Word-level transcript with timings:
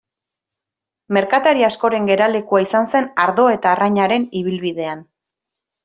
Merkatari 1.17 1.67
askoren 1.67 2.09
geralekua 2.11 2.63
izan 2.67 2.91
zen 2.95 3.11
ardo 3.27 3.49
eta 3.59 3.75
arrainaren 3.77 4.27
ibilbidean. 4.45 5.07